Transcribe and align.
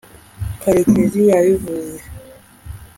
karekezi 0.61 1.21
yabivuze 1.29 1.99